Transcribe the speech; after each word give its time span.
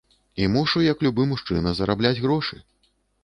І 0.43 0.45
мушу 0.53 0.81
як 0.85 1.03
любы 1.07 1.27
мужчына 1.35 1.75
зарабляць 1.79 2.17
грошы! 2.23 2.61